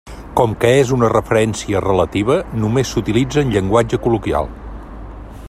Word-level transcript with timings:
Com 0.39 0.53
que 0.61 0.69
és 0.77 0.93
una 0.95 1.09
referència 1.13 1.81
relativa, 1.87 2.39
només 2.65 2.95
s'utilitza 2.95 3.45
en 3.45 3.55
llenguatge 3.57 4.01
col·loquial. 4.07 4.51